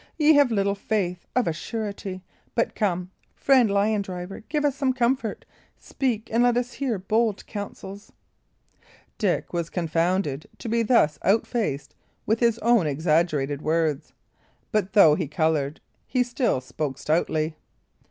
[0.17, 2.23] Ye have little faith, of a surety.
[2.55, 5.45] But come, friend lion driver, give us some comfort;
[5.77, 8.11] speak, and let us hear bold counsels."
[9.19, 11.93] Dick was confounded to be thus outfaced
[12.25, 14.11] with his own exaggerated words;
[14.71, 17.55] but though he coloured, he still spoke stoutly.